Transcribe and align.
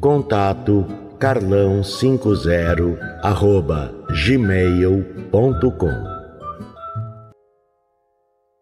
Contato 0.00 0.86
carlão50 1.18 2.96
arroba 3.20 3.92
gmail.com 4.24 6.04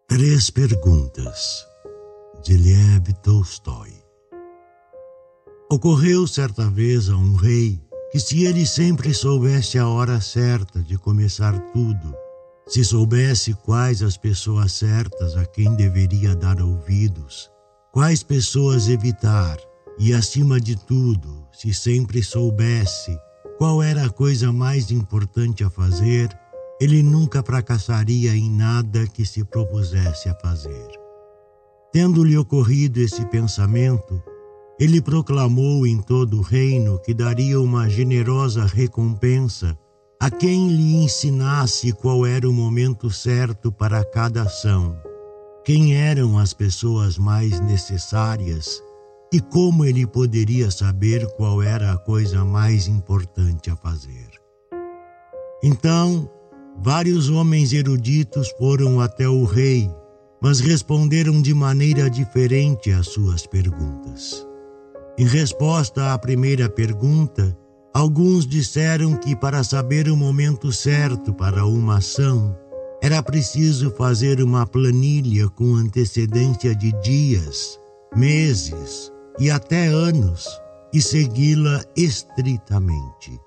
Três 0.07 0.49
perguntas. 0.49 1.63
De 2.43 2.57
Lev 2.57 3.13
Tolstói. 3.21 3.93
Ocorreu 5.71 6.25
certa 6.25 6.71
vez 6.71 7.07
a 7.07 7.15
um 7.15 7.35
rei 7.35 7.79
que 8.11 8.19
se 8.19 8.43
ele 8.45 8.65
sempre 8.65 9.13
soubesse 9.13 9.77
a 9.77 9.87
hora 9.87 10.19
certa 10.19 10.81
de 10.81 10.97
começar 10.97 11.59
tudo, 11.71 12.15
se 12.65 12.83
soubesse 12.83 13.53
quais 13.53 14.01
as 14.01 14.17
pessoas 14.17 14.71
certas 14.71 15.37
a 15.37 15.45
quem 15.45 15.75
deveria 15.75 16.35
dar 16.35 16.59
ouvidos, 16.59 17.51
quais 17.91 18.23
pessoas 18.23 18.89
evitar, 18.89 19.59
e, 19.99 20.13
acima 20.13 20.59
de 20.59 20.75
tudo, 20.75 21.47
se 21.51 21.73
sempre 21.73 22.23
soubesse 22.23 23.17
qual 23.57 23.81
era 23.81 24.05
a 24.05 24.09
coisa 24.09 24.51
mais 24.51 24.91
importante 24.91 25.63
a 25.63 25.69
fazer, 25.69 26.29
ele 26.79 27.01
nunca 27.01 27.41
fracassaria 27.41 28.35
em 28.35 28.49
nada 28.49 29.07
que 29.07 29.25
se 29.25 29.43
propusesse 29.43 30.29
a 30.29 30.35
fazer. 30.35 30.87
Tendo-lhe 31.91 32.37
ocorrido 32.37 32.99
esse 32.99 33.25
pensamento, 33.25 34.21
ele 34.79 35.01
proclamou 35.01 35.87
em 35.87 35.99
todo 35.99 36.37
o 36.37 36.43
reino 36.43 36.99
que 36.99 37.13
daria 37.13 37.59
uma 37.59 37.89
generosa 37.89 38.65
recompensa 38.65 39.75
a 40.19 40.29
quem 40.29 40.67
lhe 40.67 40.95
ensinasse 40.95 41.91
qual 41.93 42.25
era 42.25 42.47
o 42.47 42.53
momento 42.53 43.09
certo 43.09 43.71
para 43.71 44.03
cada 44.03 44.43
ação, 44.43 44.95
quem 45.65 45.95
eram 45.95 46.37
as 46.37 46.53
pessoas 46.53 47.17
mais 47.17 47.59
necessárias 47.59 48.81
e 49.31 49.41
como 49.41 49.83
ele 49.83 50.07
poderia 50.07 50.71
saber 50.71 51.27
qual 51.35 51.61
era 51.61 51.91
a 51.91 51.97
coisa 51.97 52.45
mais 52.45 52.87
importante 52.87 53.69
a 53.69 53.75
fazer? 53.75 54.29
Então, 55.61 56.29
vários 56.81 57.29
homens 57.29 57.73
eruditos 57.73 58.49
foram 58.57 59.01
até 59.01 59.27
o 59.27 59.43
rei, 59.43 59.91
mas 60.41 60.59
responderam 60.59 61.41
de 61.41 61.53
maneira 61.53 62.09
diferente 62.09 62.91
às 62.91 63.07
suas 63.07 63.45
perguntas. 63.45 64.47
Em 65.17 65.25
resposta 65.25 66.13
à 66.13 66.17
primeira 66.17 66.69
pergunta, 66.69 67.57
alguns 67.93 68.47
disseram 68.47 69.17
que 69.17 69.35
para 69.35 69.63
saber 69.63 70.07
o 70.09 70.15
momento 70.15 70.71
certo 70.71 71.33
para 71.33 71.65
uma 71.65 71.97
ação, 71.97 72.55
era 73.01 73.21
preciso 73.21 73.91
fazer 73.91 74.41
uma 74.41 74.65
planilha 74.65 75.49
com 75.49 75.75
antecedência 75.75 76.73
de 76.75 76.91
dias, 77.01 77.79
meses 78.15 79.11
e 79.39 79.51
até 79.51 79.87
anos 79.87 80.47
e 80.93 81.01
segui-la 81.01 81.83
estritamente. 81.95 83.39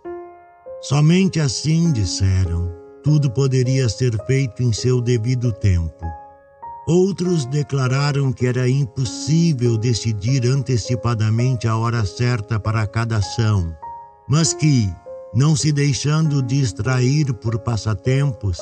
Somente 0.83 1.41
assim, 1.41 1.93
disseram, 1.93 2.71
tudo 3.03 3.31
poderia 3.31 3.89
ser 3.89 4.17
feito 4.27 4.63
em 4.63 4.73
seu 4.73 5.01
devido 5.01 5.53
tempo. 5.53 6.07
Outros 6.87 7.45
declararam 7.47 8.33
que 8.33 8.47
era 8.47 8.69
impossível 8.69 9.77
decidir 9.77 10.47
antecipadamente 10.47 11.69
a 11.69 11.77
hora 11.77 12.05
certa 12.05 12.59
para 12.59 12.87
cada 12.87 13.19
ação, 13.19 13.75
mas 14.29 14.53
que, 14.53 14.91
não 15.35 15.55
se 15.55 15.71
deixando 15.71 16.43
distrair 16.43 17.33
por 17.35 17.59
passatempos, 17.61 18.59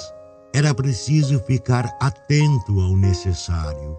era 0.55 0.75
preciso 0.75 1.39
ficar 1.41 1.87
atento 2.01 2.81
ao 2.81 2.97
necessário. 2.97 3.99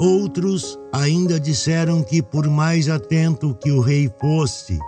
Outros 0.00 0.78
ainda 0.92 1.40
disseram 1.40 2.04
que, 2.04 2.22
por 2.22 2.48
mais 2.48 2.88
atento 2.88 3.54
que 3.54 3.72
o 3.72 3.80
rei 3.80 4.08
fosse 4.20 4.78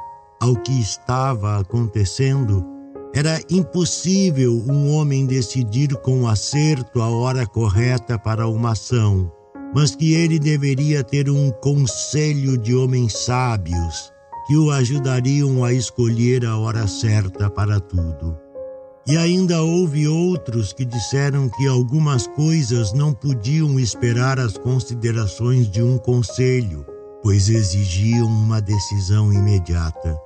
ao 0.40 0.54
que 0.54 0.80
estava 0.80 1.58
acontecendo, 1.58 2.64
era 3.12 3.40
impossível 3.50 4.52
um 4.68 4.94
homem 4.94 5.26
decidir 5.26 5.88
com 5.96 6.28
acerto 6.28 7.02
a 7.02 7.08
hora 7.08 7.44
correta 7.44 8.16
para 8.16 8.46
uma 8.46 8.70
ação, 8.70 9.30
mas 9.74 9.96
que 9.96 10.14
ele 10.14 10.38
deveria 10.38 11.02
ter 11.02 11.28
um 11.28 11.50
conselho 11.50 12.56
de 12.56 12.72
homens 12.74 13.12
sábios 13.12 14.12
que 14.46 14.56
o 14.56 14.70
ajudariam 14.70 15.64
a 15.64 15.72
escolher 15.72 16.46
a 16.46 16.56
hora 16.56 16.86
certa 16.86 17.50
para 17.50 17.80
tudo. 17.80 18.49
E 19.06 19.16
ainda 19.16 19.62
houve 19.62 20.06
outros 20.06 20.72
que 20.72 20.84
disseram 20.84 21.48
que 21.48 21.66
algumas 21.66 22.26
coisas 22.26 22.92
não 22.92 23.14
podiam 23.14 23.80
esperar 23.80 24.38
as 24.38 24.58
considerações 24.58 25.70
de 25.70 25.82
um 25.82 25.96
conselho, 25.96 26.84
pois 27.22 27.48
exigiam 27.48 28.26
uma 28.26 28.60
decisão 28.60 29.32
imediata. 29.32 30.20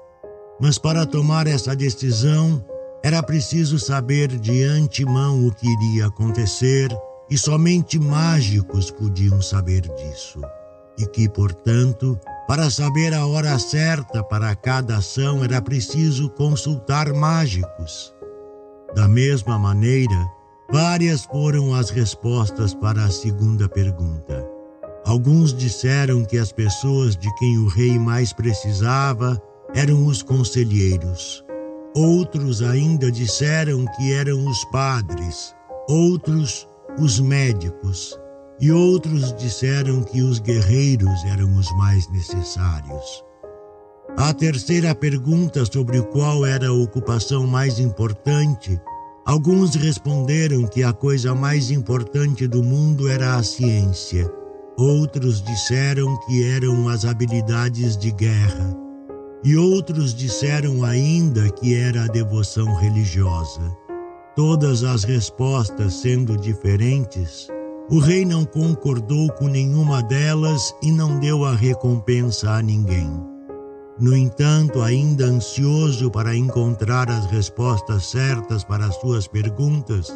Mas 0.61 0.77
para 0.77 1.07
tomar 1.07 1.47
essa 1.47 1.75
decisão, 1.75 2.65
era 3.03 3.23
preciso 3.23 3.79
saber 3.79 4.29
de 4.39 4.65
antemão 4.65 5.47
o 5.47 5.55
que 5.55 5.69
iria 5.69 6.07
acontecer 6.07 6.89
e 7.31 7.39
somente 7.39 7.99
mágicos 7.99 8.91
podiam 8.91 9.41
saber 9.41 9.83
disso. 9.83 10.41
E 10.99 11.07
que, 11.07 11.29
portanto, 11.29 12.19
para 12.47 12.71
saber 12.71 13.13
a 13.15 13.27
hora 13.27 13.59
certa 13.59 14.23
para 14.23 14.55
cada 14.55 14.99
ação 14.99 15.43
era 15.43 15.61
preciso 15.61 16.31
consultar 16.31 17.13
mágicos. 17.13 18.15
Da 18.95 19.09
mesma 19.09 19.59
maneira, 19.59 20.31
várias 20.71 21.25
foram 21.25 21.75
as 21.75 21.91
respostas 21.91 22.75
para 22.75 23.05
a 23.05 23.11
segunda 23.11 23.69
pergunta. 23.69 24.49
Alguns 25.05 25.53
disseram 25.53 26.25
que 26.25 26.39
as 26.39 26.53
pessoas 26.53 27.17
de 27.17 27.33
quem 27.35 27.59
o 27.59 27.67
rei 27.67 27.99
mais 27.99 28.33
precisava 28.33 29.41
eram 29.75 30.07
os 30.07 30.23
conselheiros. 30.23 31.45
Outros 31.97 32.63
ainda 32.63 33.11
disseram 33.11 33.85
que 33.97 34.13
eram 34.13 34.47
os 34.47 34.65
padres, 34.67 35.55
outros 35.89 36.69
os 36.99 37.19
médicos, 37.19 38.19
e 38.61 38.71
outros 38.71 39.33
disseram 39.35 40.05
que 40.05 40.23
os 40.23 40.39
guerreiros 40.39 41.25
eram 41.25 41.53
os 41.57 41.71
mais 41.77 42.09
necessários. 42.11 43.24
A 44.17 44.33
terceira 44.33 44.95
pergunta 44.95 45.65
sobre 45.67 46.01
qual 46.01 46.47
era 46.47 46.69
a 46.69 46.73
ocupação 46.73 47.49
mais 47.49 47.81
importante, 47.81 48.81
alguns 49.27 49.75
responderam 49.75 50.69
que 50.69 50.85
a 50.85 50.93
coisa 50.93 51.35
mais 51.35 51.69
importante 51.73 52.47
do 52.47 52.63
mundo 52.63 53.09
era 53.09 53.35
a 53.35 53.43
ciência. 53.43 54.33
Outros 54.79 55.43
disseram 55.43 56.17
que 56.21 56.45
eram 56.45 56.89
as 56.89 57.05
habilidades 57.05 57.97
de 57.97 58.13
guerra. 58.13 58.77
E 59.43 59.57
outros 59.57 60.15
disseram 60.15 60.85
ainda 60.85 61.51
que 61.51 61.75
era 61.75 62.05
a 62.05 62.09
devoção 62.09 62.73
religiosa. 62.77 63.77
Todas 64.37 64.85
as 64.85 65.03
respostas 65.03 65.93
sendo 65.95 66.37
diferentes, 66.37 67.49
o 67.91 67.99
rei 67.99 68.25
não 68.25 68.45
concordou 68.45 69.31
com 69.33 69.49
nenhuma 69.49 70.05
delas 70.05 70.73
e 70.81 70.93
não 70.93 71.19
deu 71.19 71.45
a 71.45 71.55
recompensa 71.55 72.53
a 72.53 72.63
ninguém. 72.63 73.34
No 74.01 74.17
entanto, 74.17 74.83
ainda 74.83 75.25
ansioso 75.25 76.11
para 76.11 76.35
encontrar 76.35 77.09
as 77.09 77.27
respostas 77.27 78.07
certas 78.07 78.65
para 78.65 78.91
suas 78.91 79.29
perguntas, 79.29 80.13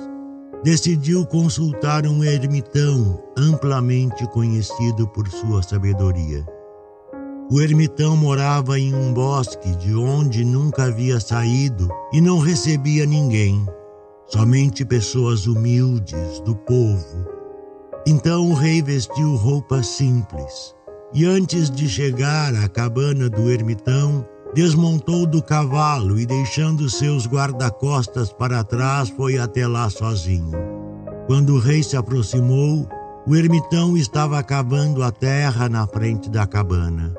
decidiu 0.64 1.24
consultar 1.24 2.04
um 2.04 2.24
ermitão 2.24 3.22
amplamente 3.36 4.26
conhecido 4.30 5.06
por 5.06 5.28
sua 5.28 5.62
sabedoria. 5.62 6.44
O 7.50 7.60
ermitão 7.60 8.16
morava 8.16 8.78
em 8.80 8.92
um 8.92 9.12
bosque 9.14 9.70
de 9.76 9.94
onde 9.94 10.44
nunca 10.44 10.86
havia 10.86 11.20
saído 11.20 11.88
e 12.12 12.20
não 12.20 12.38
recebia 12.38 13.06
ninguém. 13.06 13.64
somente 14.26 14.84
pessoas 14.84 15.46
humildes 15.46 16.40
do 16.40 16.54
povo. 16.54 17.26
Então 18.06 18.50
o 18.50 18.54
rei 18.54 18.82
vestiu 18.82 19.36
roupas 19.36 19.86
simples 19.86 20.74
e, 21.12 21.24
antes 21.24 21.70
de 21.70 21.88
chegar 21.88 22.54
à 22.54 22.68
cabana 22.68 23.28
do 23.28 23.50
ermitão, 23.50 24.26
desmontou 24.54 25.26
do 25.26 25.42
cavalo 25.42 26.18
e, 26.18 26.26
deixando 26.26 26.88
seus 26.88 27.26
guarda-costas 27.26 28.32
para 28.32 28.64
trás, 28.64 29.08
foi 29.10 29.38
até 29.38 29.66
lá 29.66 29.88
sozinho. 29.90 30.52
Quando 31.26 31.54
o 31.54 31.58
rei 31.58 31.82
se 31.82 31.96
aproximou, 31.96 32.88
o 33.26 33.36
ermitão 33.36 33.96
estava 33.96 34.42
cavando 34.42 35.02
a 35.02 35.10
terra 35.10 35.68
na 35.68 35.86
frente 35.86 36.30
da 36.30 36.46
cabana. 36.46 37.14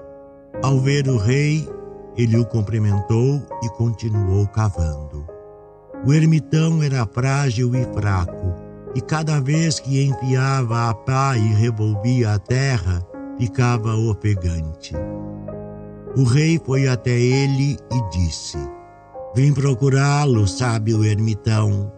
Ao 0.63 0.79
ver 0.79 1.07
o 1.07 1.17
rei, 1.17 1.69
ele 2.17 2.37
o 2.37 2.45
cumprimentou 2.45 3.41
e 3.63 3.69
continuou 3.69 4.47
cavando. 4.47 5.25
O 6.05 6.13
ermitão 6.13 6.81
era 6.81 7.05
frágil 7.05 7.75
e 7.75 7.83
fraco, 7.93 8.55
e 8.95 9.01
cada 9.01 9.39
vez 9.39 9.79
que 9.79 10.03
enfiava 10.03 10.89
a 10.89 10.93
pá 10.93 11.37
e 11.37 11.53
revolvia 11.53 12.33
a 12.33 12.39
terra, 12.39 13.05
ficava 13.39 13.95
ofegante. 13.95 14.93
O 16.15 16.23
rei 16.23 16.59
foi 16.63 16.87
até 16.87 17.17
ele 17.17 17.77
e 17.91 18.09
disse: 18.11 18.57
Vim 19.33 19.53
procurá-lo, 19.53 20.47
sábio 20.47 21.05
ermitão, 21.05 21.91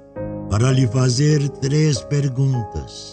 para 0.49 0.71
lhe 0.71 0.88
fazer 0.88 1.49
três 1.49 2.01
perguntas. 2.01 3.11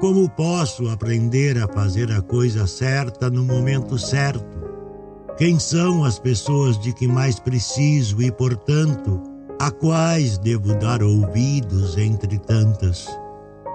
Como 0.00 0.28
posso 0.28 0.88
aprender 0.88 1.56
a 1.62 1.68
fazer 1.68 2.10
a 2.10 2.20
coisa 2.20 2.66
certa 2.66 3.30
no 3.30 3.44
momento 3.44 3.96
certo? 3.98 4.64
Quem 5.36 5.58
são 5.58 6.04
as 6.04 6.18
pessoas 6.18 6.78
de 6.78 6.92
que 6.92 7.06
mais 7.06 7.38
preciso 7.38 8.20
e, 8.20 8.30
portanto, 8.30 9.22
a 9.60 9.70
quais 9.70 10.36
devo 10.38 10.74
dar 10.74 11.02
ouvidos 11.02 11.96
entre 11.96 12.38
tantas? 12.38 13.08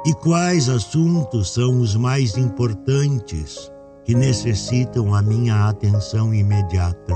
E 0.05 0.13
quais 0.13 0.69
assuntos 0.69 1.53
são 1.53 1.81
os 1.81 1.93
mais 1.95 2.37
importantes 2.37 3.69
que 4.05 4.15
necessitam 4.15 5.13
a 5.13 5.21
minha 5.21 5.67
atenção 5.67 6.33
imediata? 6.33 7.13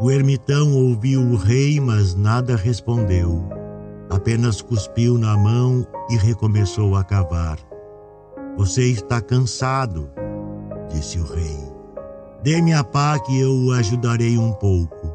O 0.00 0.10
ermitão 0.10 0.74
ouviu 0.74 1.20
o 1.20 1.36
rei, 1.36 1.78
mas 1.78 2.16
nada 2.16 2.56
respondeu. 2.56 3.48
Apenas 4.10 4.60
cuspiu 4.60 5.16
na 5.16 5.36
mão 5.36 5.86
e 6.10 6.16
recomeçou 6.16 6.96
a 6.96 7.04
cavar. 7.04 7.58
Você 8.56 8.82
está 8.82 9.20
cansado, 9.20 10.10
disse 10.90 11.20
o 11.20 11.24
rei. 11.24 11.72
Dê-me 12.42 12.74
a 12.74 12.82
pá 12.82 13.20
que 13.20 13.38
eu 13.40 13.52
o 13.52 13.72
ajudarei 13.72 14.36
um 14.36 14.52
pouco. 14.52 15.14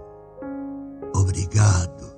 Obrigado, 1.13 2.17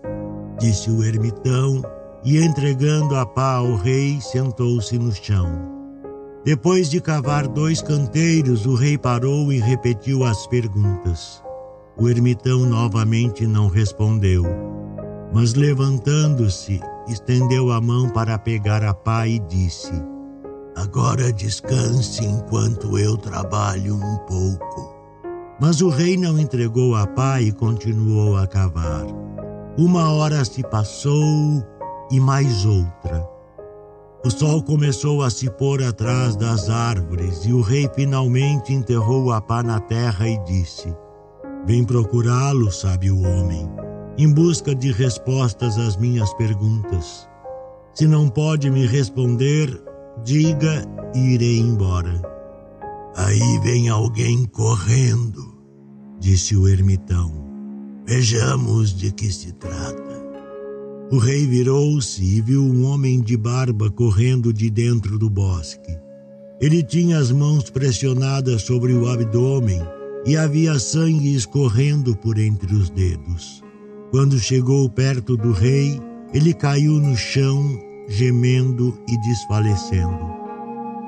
disse 0.59 0.91
o 0.91 1.03
ermitão 1.03 1.81
e, 2.23 2.43
entregando 2.43 3.15
a 3.15 3.25
pá 3.25 3.55
ao 3.55 3.75
rei, 3.75 4.19
sentou-se 4.21 4.97
no 4.97 5.11
chão. 5.11 5.79
Depois 6.43 6.89
de 6.89 7.01
cavar 7.01 7.47
dois 7.47 7.81
canteiros, 7.81 8.65
o 8.65 8.73
rei 8.73 8.97
parou 8.97 9.51
e 9.51 9.59
repetiu 9.59 10.23
as 10.23 10.47
perguntas. 10.47 11.43
O 11.97 12.07
ermitão 12.07 12.65
novamente 12.65 13.45
não 13.45 13.67
respondeu, 13.67 14.43
mas 15.33 15.53
levantando-se, 15.53 16.79
estendeu 17.07 17.71
a 17.71 17.81
mão 17.81 18.09
para 18.09 18.39
pegar 18.39 18.83
a 18.83 18.93
pá 18.93 19.27
e 19.27 19.39
disse: 19.39 19.91
Agora 20.75 21.33
descanse 21.33 22.23
enquanto 22.23 22.97
eu 22.97 23.17
trabalho 23.17 23.95
um 23.95 24.17
pouco. 24.19 24.97
Mas 25.59 25.81
o 25.81 25.89
rei 25.89 26.15
não 26.15 26.39
entregou 26.39 26.95
a 26.95 27.05
pá 27.05 27.41
e 27.41 27.51
continuou 27.51 28.37
a 28.37 28.47
cavar. 28.47 29.05
Uma 29.77 30.09
hora 30.13 30.45
se 30.45 30.63
passou 30.63 31.61
e 32.11 32.19
mais 32.19 32.65
outra. 32.65 33.27
O 34.25 34.29
sol 34.29 34.61
começou 34.63 35.23
a 35.23 35.29
se 35.29 35.49
pôr 35.49 35.81
atrás 35.81 36.35
das 36.35 36.69
árvores 36.69 37.45
e 37.45 37.53
o 37.53 37.61
rei 37.61 37.89
finalmente 37.95 38.73
enterrou 38.73 39.31
a 39.31 39.39
pá 39.39 39.63
na 39.63 39.79
terra 39.79 40.27
e 40.27 40.37
disse: 40.43 40.93
Vem 41.65 41.85
procurá-lo, 41.85 42.71
sabe 42.71 43.09
o 43.11 43.21
homem, 43.21 43.69
em 44.17 44.33
busca 44.33 44.75
de 44.75 44.91
respostas 44.91 45.77
às 45.77 45.95
minhas 45.95 46.33
perguntas. 46.33 47.29
Se 47.93 48.07
não 48.07 48.27
pode 48.29 48.69
me 48.69 48.85
responder, 48.85 49.81
Diga 50.23 50.85
e 51.15 51.33
irei 51.35 51.59
embora. 51.59 52.21
Aí 53.15 53.59
vem 53.63 53.89
alguém 53.89 54.45
correndo, 54.45 55.57
disse 56.19 56.55
o 56.55 56.67
ermitão. 56.67 57.31
Vejamos 58.05 58.93
de 58.93 59.11
que 59.11 59.31
se 59.31 59.53
trata. 59.53 60.08
O 61.11 61.17
rei 61.17 61.47
virou-se 61.47 62.23
e 62.23 62.39
viu 62.39 62.61
um 62.61 62.85
homem 62.85 63.19
de 63.19 63.35
barba 63.35 63.89
correndo 63.89 64.53
de 64.53 64.69
dentro 64.69 65.17
do 65.17 65.27
bosque. 65.27 65.97
Ele 66.61 66.83
tinha 66.83 67.17
as 67.17 67.31
mãos 67.31 67.67
pressionadas 67.71 68.61
sobre 68.61 68.93
o 68.93 69.07
abdômen 69.07 69.81
e 70.23 70.37
havia 70.37 70.77
sangue 70.77 71.33
escorrendo 71.33 72.15
por 72.15 72.37
entre 72.37 72.75
os 72.75 72.91
dedos. 72.91 73.63
Quando 74.11 74.37
chegou 74.37 74.87
perto 74.87 75.35
do 75.35 75.51
rei, 75.51 75.99
ele 76.31 76.53
caiu 76.53 76.93
no 76.93 77.17
chão 77.17 77.79
gemendo 78.07 78.95
e 79.07 79.17
desfalecendo. 79.21 80.29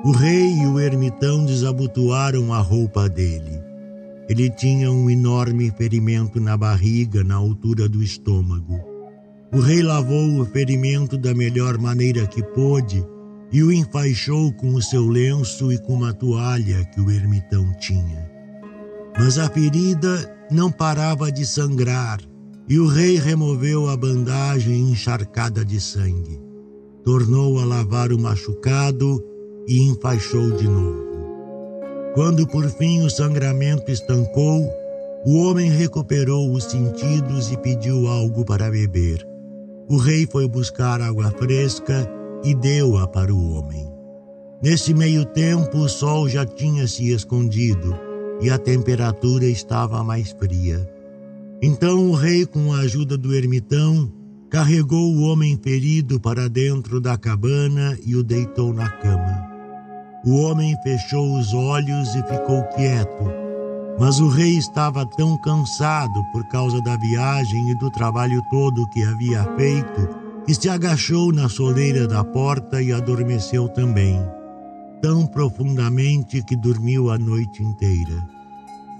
O 0.04 0.10
rei 0.10 0.52
e 0.52 0.66
o 0.66 0.80
ermitão 0.80 1.44
desabotoaram 1.44 2.52
a 2.52 2.58
roupa 2.58 3.08
dele. 3.08 3.60
Ele 4.28 4.50
tinha 4.50 4.90
um 4.90 5.08
enorme 5.08 5.70
ferimento 5.70 6.40
na 6.40 6.56
barriga, 6.56 7.22
na 7.22 7.36
altura 7.36 7.88
do 7.88 8.02
estômago. 8.02 8.91
O 9.52 9.60
rei 9.60 9.82
lavou 9.82 10.40
o 10.40 10.44
ferimento 10.46 11.18
da 11.18 11.34
melhor 11.34 11.78
maneira 11.78 12.26
que 12.26 12.42
pôde 12.42 13.04
e 13.52 13.62
o 13.62 13.72
enfaixou 13.72 14.52
com 14.54 14.74
o 14.74 14.82
seu 14.82 15.06
lenço 15.06 15.72
e 15.72 15.78
com 15.78 15.94
uma 15.94 16.12
toalha 16.12 16.84
que 16.86 17.00
o 17.00 17.10
ermitão 17.10 17.70
tinha. 17.78 18.30
Mas 19.18 19.38
a 19.38 19.48
ferida 19.50 20.34
não 20.50 20.72
parava 20.72 21.30
de 21.30 21.46
sangrar 21.46 22.20
e 22.68 22.78
o 22.78 22.86
rei 22.86 23.18
removeu 23.18 23.88
a 23.88 23.96
bandagem 23.96 24.90
encharcada 24.90 25.64
de 25.64 25.80
sangue 25.80 26.52
tornou 27.04 27.58
a 27.58 27.64
lavar 27.64 28.12
o 28.12 28.18
machucado 28.18 29.22
e 29.66 29.82
enfaixou 29.82 30.52
de 30.52 30.68
novo. 30.68 31.02
Quando 32.14 32.46
por 32.46 32.68
fim 32.68 33.02
o 33.02 33.10
sangramento 33.10 33.90
estancou, 33.90 34.68
o 35.24 35.38
homem 35.38 35.70
recuperou 35.70 36.52
os 36.52 36.64
sentidos 36.64 37.50
e 37.50 37.56
pediu 37.56 38.06
algo 38.06 38.44
para 38.44 38.70
beber. 38.70 39.26
O 39.88 39.96
rei 39.96 40.26
foi 40.30 40.48
buscar 40.48 41.00
água 41.00 41.30
fresca 41.30 42.08
e 42.44 42.54
deu-a 42.54 43.06
para 43.06 43.34
o 43.34 43.52
homem. 43.52 43.86
Nesse 44.62 44.94
meio 44.94 45.24
tempo, 45.24 45.78
o 45.78 45.88
sol 45.88 46.28
já 46.28 46.46
tinha 46.46 46.86
se 46.86 47.10
escondido 47.12 47.94
e 48.40 48.50
a 48.50 48.58
temperatura 48.58 49.44
estava 49.44 50.02
mais 50.04 50.30
fria. 50.32 50.88
Então 51.60 52.10
o 52.10 52.14
rei, 52.14 52.46
com 52.46 52.72
a 52.72 52.78
ajuda 52.80 53.16
do 53.16 53.34
ermitão, 53.34 54.12
carregou 54.50 55.14
o 55.14 55.22
homem 55.22 55.58
ferido 55.62 56.20
para 56.20 56.48
dentro 56.48 57.00
da 57.00 57.16
cabana 57.16 57.98
e 58.04 58.14
o 58.14 58.22
deitou 58.22 58.72
na 58.72 58.88
cama. 58.88 59.48
O 60.24 60.36
homem 60.42 60.76
fechou 60.82 61.38
os 61.38 61.52
olhos 61.52 62.14
e 62.14 62.22
ficou 62.22 62.62
quieto, 62.74 63.41
mas 63.98 64.20
o 64.20 64.28
rei 64.28 64.56
estava 64.56 65.06
tão 65.06 65.36
cansado 65.36 66.24
por 66.32 66.44
causa 66.48 66.80
da 66.80 66.96
viagem 66.96 67.70
e 67.70 67.74
do 67.74 67.90
trabalho 67.90 68.42
todo 68.50 68.88
que 68.88 69.02
havia 69.04 69.44
feito 69.56 70.08
que 70.46 70.54
se 70.54 70.68
agachou 70.68 71.32
na 71.32 71.48
soleira 71.48 72.06
da 72.08 72.24
porta 72.24 72.82
e 72.82 72.92
adormeceu 72.92 73.68
também, 73.68 74.20
tão 75.00 75.26
profundamente 75.26 76.42
que 76.42 76.56
dormiu 76.56 77.10
a 77.10 77.18
noite 77.18 77.62
inteira. 77.62 78.26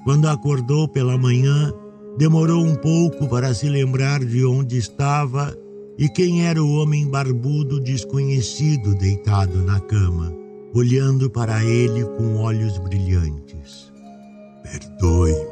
Quando 0.04 0.28
acordou 0.28 0.86
pela 0.86 1.18
manhã, 1.18 1.72
Demorou 2.16 2.62
um 2.62 2.74
pouco 2.74 3.26
para 3.26 3.54
se 3.54 3.68
lembrar 3.68 4.22
de 4.22 4.44
onde 4.44 4.76
estava 4.76 5.56
e 5.98 6.08
quem 6.08 6.46
era 6.46 6.62
o 6.62 6.74
homem 6.76 7.08
barbudo 7.08 7.80
desconhecido 7.80 8.94
deitado 8.94 9.62
na 9.62 9.80
cama, 9.80 10.32
olhando 10.74 11.30
para 11.30 11.64
ele 11.64 12.04
com 12.04 12.36
olhos 12.36 12.76
brilhantes. 12.78 13.91
Perdoe-me, 14.62 15.46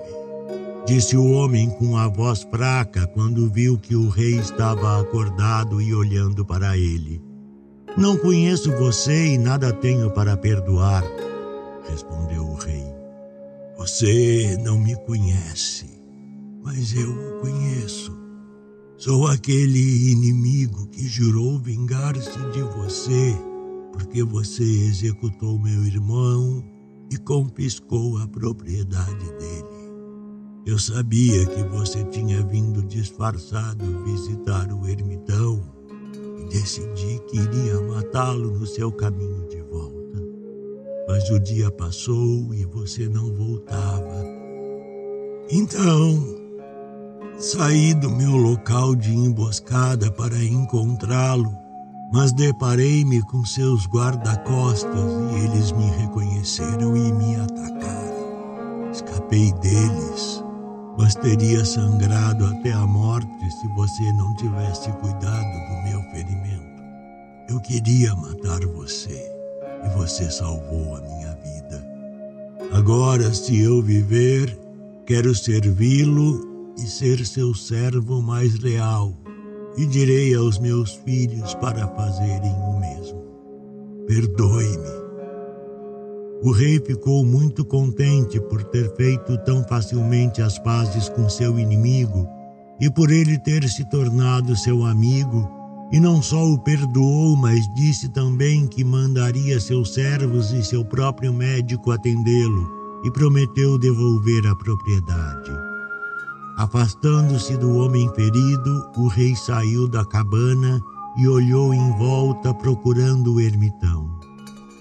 disse 0.86 1.16
o 1.16 1.32
homem 1.32 1.70
com 1.70 1.96
a 1.96 2.08
voz 2.08 2.42
fraca 2.50 3.06
quando 3.08 3.50
viu 3.50 3.78
que 3.78 3.94
o 3.94 4.08
rei 4.08 4.36
estava 4.38 5.00
acordado 5.00 5.80
e 5.80 5.94
olhando 5.94 6.44
para 6.44 6.76
ele. 6.76 7.22
Não 7.96 8.16
conheço 8.16 8.70
você 8.76 9.34
e 9.34 9.38
nada 9.38 9.72
tenho 9.72 10.10
para 10.10 10.36
perdoar, 10.36 11.04
respondeu 11.88 12.44
o 12.44 12.54
rei. 12.54 12.84
Você 13.76 14.56
não 14.62 14.78
me 14.78 14.94
conhece 15.04 16.00
mas 16.62 16.94
eu 16.94 17.10
o 17.10 17.40
conheço. 17.40 18.16
Sou 18.96 19.26
aquele 19.26 20.12
inimigo 20.12 20.86
que 20.88 21.06
jurou 21.06 21.58
vingar-se 21.58 22.38
de 22.52 22.62
você, 22.62 23.34
porque 23.92 24.22
você 24.22 24.62
executou 24.62 25.58
meu 25.58 25.84
irmão 25.84 26.62
e 27.10 27.18
confiscou 27.18 28.18
a 28.18 28.26
propriedade 28.28 29.26
dele. 29.38 29.80
Eu 30.66 30.78
sabia 30.78 31.44
que 31.46 31.62
você 31.64 32.04
tinha 32.04 32.42
vindo 32.42 32.82
disfarçado 32.82 34.04
visitar 34.04 34.72
o 34.72 34.88
ermitão 34.88 35.80
decidi 36.50 37.20
que 37.28 37.38
iria 37.38 37.80
matá-lo 37.80 38.50
no 38.50 38.66
seu 38.66 38.90
caminho 38.90 39.46
de 39.48 39.62
volta. 39.62 40.20
Mas 41.08 41.30
o 41.30 41.38
dia 41.38 41.70
passou 41.70 42.52
e 42.52 42.64
você 42.64 43.08
não 43.08 43.32
voltava. 43.34 44.24
Então, 45.50 46.22
saí 47.38 47.94
do 47.94 48.10
meu 48.10 48.36
local 48.36 48.94
de 48.94 49.12
emboscada 49.12 50.10
para 50.10 50.36
encontrá-lo, 50.36 51.52
mas 52.12 52.32
deparei-me 52.32 53.22
com 53.22 53.44
seus 53.44 53.86
guarda-costas 53.86 55.10
e 55.32 55.44
eles 55.44 55.72
me 55.72 55.90
reconheceram 55.90 56.96
e 56.96 57.12
me 57.12 57.36
atacaram. 57.36 58.90
Escapei 58.90 59.52
deles 59.54 60.42
mas 61.00 61.14
teria 61.14 61.64
sangrado 61.64 62.44
até 62.44 62.72
a 62.72 62.86
morte 62.86 63.50
se 63.50 63.66
você 63.68 64.12
não 64.12 64.34
tivesse 64.34 64.92
cuidado 64.92 65.50
do 65.68 65.82
meu 65.88 66.02
ferimento. 66.10 66.82
Eu 67.48 67.58
queria 67.60 68.14
matar 68.14 68.60
você 68.66 69.32
e 69.82 69.88
você 69.96 70.30
salvou 70.30 70.96
a 70.96 71.00
minha 71.00 71.34
vida. 71.36 71.82
Agora, 72.72 73.32
se 73.32 73.58
eu 73.58 73.80
viver, 73.80 74.58
quero 75.06 75.34
servi-lo 75.34 76.74
e 76.76 76.82
ser 76.82 77.24
seu 77.24 77.54
servo 77.54 78.20
mais 78.20 78.58
leal, 78.58 79.14
e 79.76 79.86
direi 79.86 80.34
aos 80.34 80.58
meus 80.58 80.94
filhos 80.94 81.54
para 81.54 81.86
fazerem 81.88 82.52
o 82.52 82.80
mesmo. 82.80 83.22
Perdoe-me 84.06 85.00
o 86.42 86.52
rei 86.52 86.80
ficou 86.80 87.22
muito 87.22 87.62
contente 87.66 88.40
por 88.40 88.64
ter 88.64 88.90
feito 88.96 89.36
tão 89.44 89.62
facilmente 89.64 90.40
as 90.40 90.58
pazes 90.58 91.06
com 91.10 91.28
seu 91.28 91.58
inimigo 91.58 92.26
e 92.80 92.90
por 92.90 93.10
ele 93.10 93.38
ter 93.38 93.68
se 93.68 93.84
tornado 93.90 94.56
seu 94.56 94.86
amigo, 94.86 95.46
e 95.92 96.00
não 96.00 96.22
só 96.22 96.42
o 96.42 96.58
perdoou, 96.58 97.36
mas 97.36 97.68
disse 97.74 98.08
também 98.08 98.66
que 98.66 98.82
mandaria 98.82 99.60
seus 99.60 99.92
servos 99.92 100.50
e 100.50 100.64
seu 100.64 100.82
próprio 100.82 101.30
médico 101.30 101.90
atendê-lo, 101.90 102.70
e 103.04 103.10
prometeu 103.10 103.78
devolver 103.78 104.46
a 104.46 104.56
propriedade. 104.56 105.69
Afastando-se 106.60 107.56
do 107.56 107.78
homem 107.78 108.06
ferido, 108.14 108.86
o 108.98 109.08
rei 109.08 109.34
saiu 109.34 109.88
da 109.88 110.04
cabana 110.04 110.78
e 111.16 111.26
olhou 111.26 111.72
em 111.72 111.90
volta 111.92 112.52
procurando 112.52 113.32
o 113.32 113.40
ermitão. 113.40 114.10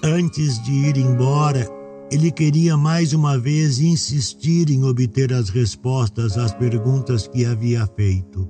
Antes 0.03 0.61
de 0.61 0.73
ir 0.73 0.97
embora, 0.97 1.65
ele 2.11 2.31
queria 2.31 2.75
mais 2.75 3.13
uma 3.13 3.39
vez 3.39 3.79
insistir 3.79 4.69
em 4.69 4.83
obter 4.83 5.31
as 5.31 5.47
respostas 5.47 6.37
às 6.37 6.53
perguntas 6.53 7.29
que 7.29 7.45
havia 7.45 7.87
feito. 7.95 8.45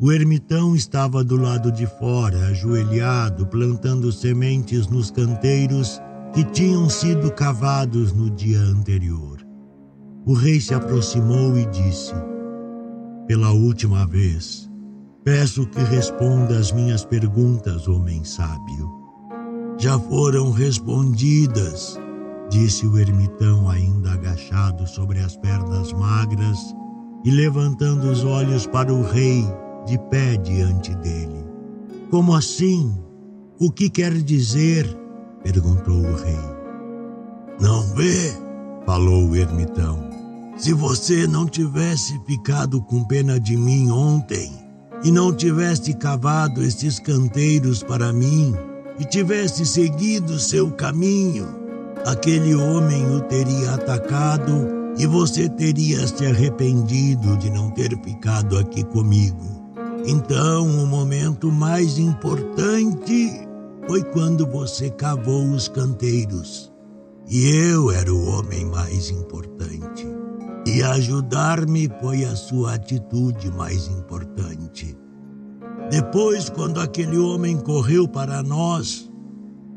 O 0.00 0.10
ermitão 0.10 0.74
estava 0.74 1.22
do 1.22 1.36
lado 1.36 1.70
de 1.70 1.86
fora, 1.98 2.38
ajoelhado, 2.46 3.46
plantando 3.48 4.10
sementes 4.10 4.86
nos 4.88 5.10
canteiros 5.10 6.00
que 6.32 6.42
tinham 6.42 6.88
sido 6.88 7.30
cavados 7.32 8.14
no 8.14 8.30
dia 8.30 8.60
anterior. 8.60 9.46
O 10.24 10.32
rei 10.32 10.58
se 10.58 10.72
aproximou 10.72 11.58
e 11.58 11.66
disse: 11.66 12.14
Pela 13.26 13.52
última 13.52 14.06
vez, 14.06 14.70
peço 15.24 15.66
que 15.66 15.80
responda 15.80 16.58
às 16.58 16.72
minhas 16.72 17.04
perguntas, 17.04 17.88
homem 17.88 18.24
sábio 18.24 19.06
já 19.78 19.98
foram 19.98 20.50
respondidas, 20.52 22.00
disse 22.48 22.86
o 22.86 22.98
ermitão, 22.98 23.68
ainda 23.68 24.12
agachado 24.12 24.86
sobre 24.86 25.18
as 25.20 25.36
pernas 25.36 25.92
magras 25.92 26.58
e 27.24 27.30
levantando 27.30 28.10
os 28.10 28.24
olhos 28.24 28.66
para 28.66 28.92
o 28.92 29.02
rei, 29.02 29.44
de 29.86 29.98
pé 30.10 30.36
diante 30.38 30.94
dele. 30.96 31.44
Como 32.10 32.34
assim? 32.34 32.96
O 33.60 33.70
que 33.70 33.90
quer 33.90 34.14
dizer? 34.14 34.86
perguntou 35.42 35.98
o 35.98 36.16
rei. 36.16 36.56
Não 37.60 37.82
vê? 37.94 38.32
falou 38.86 39.28
o 39.28 39.36
ermitão. 39.36 40.15
Se 40.56 40.72
você 40.72 41.26
não 41.26 41.46
tivesse 41.46 42.18
ficado 42.26 42.80
com 42.82 43.04
pena 43.04 43.38
de 43.38 43.56
mim 43.56 43.90
ontem 43.90 44.52
e 45.04 45.10
não 45.10 45.32
tivesse 45.32 45.92
cavado 45.94 46.62
estes 46.62 46.98
canteiros 46.98 47.82
para 47.82 48.12
mim, 48.12 48.54
e 48.98 49.04
tivesse 49.04 49.66
seguido 49.66 50.38
seu 50.38 50.70
caminho, 50.70 51.46
aquele 52.04 52.54
homem 52.54 53.04
o 53.14 53.20
teria 53.22 53.74
atacado 53.74 54.68
e 54.98 55.06
você 55.06 55.48
teria 55.48 56.06
se 56.06 56.24
arrependido 56.24 57.36
de 57.36 57.50
não 57.50 57.70
ter 57.70 57.90
ficado 58.02 58.56
aqui 58.58 58.82
comigo. 58.84 59.44
Então, 60.06 60.64
o 60.64 60.86
momento 60.86 61.52
mais 61.52 61.98
importante 61.98 63.46
foi 63.86 64.02
quando 64.04 64.46
você 64.46 64.88
cavou 64.90 65.50
os 65.50 65.68
canteiros. 65.68 66.72
E 67.28 67.50
eu 67.50 67.90
era 67.90 68.12
o 68.12 68.24
homem 68.28 68.64
mais 68.64 69.10
importante. 69.10 70.15
E 70.66 70.82
ajudar-me 70.82 71.88
foi 72.00 72.24
a 72.24 72.34
sua 72.34 72.74
atitude 72.74 73.52
mais 73.52 73.86
importante. 73.86 74.98
Depois, 75.88 76.50
quando 76.50 76.80
aquele 76.80 77.16
homem 77.16 77.56
correu 77.56 78.08
para 78.08 78.42
nós, 78.42 79.08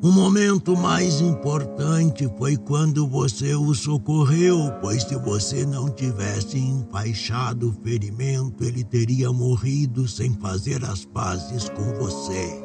o 0.02 0.12
momento 0.12 0.76
mais 0.76 1.22
importante 1.22 2.28
foi 2.40 2.58
quando 2.58 3.06
você 3.06 3.54
o 3.54 3.76
socorreu, 3.76 4.74
pois 4.82 5.04
se 5.04 5.16
você 5.16 5.64
não 5.64 5.90
tivesse 5.90 6.58
empaixado 6.58 7.70
o 7.70 7.84
ferimento, 7.84 8.64
ele 8.64 8.84
teria 8.84 9.32
morrido 9.32 10.08
sem 10.08 10.34
fazer 10.34 10.84
as 10.84 11.06
pazes 11.06 11.70
com 11.70 11.84
você. 12.00 12.64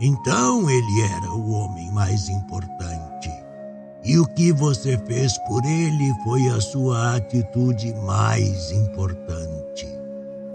Então 0.00 0.70
ele 0.70 1.00
era 1.00 1.32
o 1.32 1.50
homem 1.50 1.90
mais 1.92 2.28
importante. 2.28 3.37
E 4.04 4.18
o 4.18 4.26
que 4.26 4.52
você 4.52 4.96
fez 5.06 5.36
por 5.46 5.64
ele 5.64 6.14
foi 6.24 6.48
a 6.48 6.60
sua 6.60 7.16
atitude 7.16 7.92
mais 8.04 8.70
importante. 8.70 9.86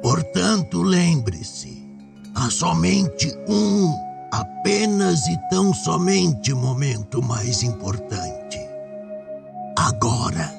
Portanto, 0.01 0.81
lembre-se 0.81 1.83
há 2.35 2.49
somente 2.49 3.33
um, 3.47 3.93
apenas 4.31 5.27
e 5.27 5.37
tão 5.49 5.73
somente 5.73 6.53
momento 6.53 7.21
mais 7.21 7.63
importante. 7.63 8.59
Agora 9.77 10.51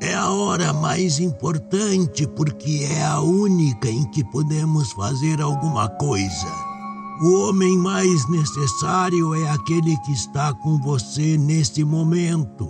é 0.00 0.14
a 0.14 0.30
hora 0.30 0.72
mais 0.72 1.18
importante 1.20 2.26
porque 2.28 2.86
é 2.90 3.04
a 3.04 3.20
única 3.20 3.88
em 3.88 4.04
que 4.10 4.24
podemos 4.24 4.92
fazer 4.92 5.40
alguma 5.40 5.88
coisa. 5.88 6.65
O 7.22 7.48
homem 7.48 7.78
mais 7.78 8.28
necessário 8.28 9.34
é 9.34 9.48
aquele 9.50 9.96
que 9.98 10.12
está 10.12 10.52
com 10.52 10.78
você 10.78 11.38
nesse 11.38 11.82
momento, 11.82 12.68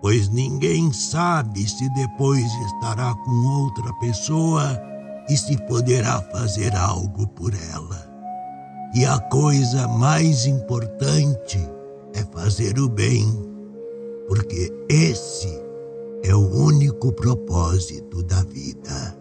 pois 0.00 0.28
ninguém 0.28 0.92
sabe 0.92 1.68
se 1.68 1.88
depois 1.94 2.46
estará 2.66 3.12
com 3.12 3.64
outra 3.64 3.92
pessoa 3.94 4.80
e 5.28 5.36
se 5.36 5.56
poderá 5.66 6.22
fazer 6.30 6.76
algo 6.76 7.26
por 7.28 7.52
ela. 7.52 8.08
E 8.94 9.04
a 9.04 9.18
coisa 9.18 9.88
mais 9.88 10.46
importante 10.46 11.58
é 12.14 12.24
fazer 12.32 12.78
o 12.78 12.88
bem, 12.88 13.26
porque 14.28 14.72
esse 14.88 15.60
é 16.22 16.32
o 16.32 16.46
único 16.46 17.12
propósito 17.12 18.22
da 18.22 18.44
vida. 18.44 19.19